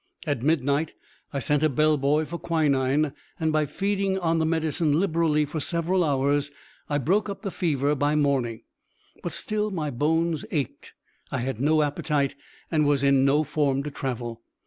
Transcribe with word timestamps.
At 0.25 0.41
midnight, 0.41 0.95
I 1.31 1.37
sent 1.37 1.61
a 1.61 1.69
bell 1.69 1.95
boy 1.95 2.25
for 2.25 2.39
quinine, 2.39 3.13
and 3.39 3.53
by 3.53 3.67
feeding 3.67 4.17
on 4.17 4.39
the 4.39 4.47
medicine 4.47 4.99
liberally, 4.99 5.45
for 5.45 5.59
several 5.59 6.03
hours, 6.03 6.49
I 6.89 6.97
broke 6.97 7.29
up 7.29 7.43
the 7.43 7.51
fever 7.51 7.93
by 7.93 8.15
morning; 8.15 8.63
but 9.21 9.31
still 9.31 9.69
my 9.69 9.91
bones 9.91 10.43
ached. 10.49 10.93
I 11.31 11.37
had 11.37 11.61
no 11.61 11.83
appetite 11.83 12.33
and 12.71 12.87
was 12.87 13.03
in 13.03 13.25
no 13.25 13.43
form 13.43 13.83
to 13.83 13.91
travel. 13.91 14.41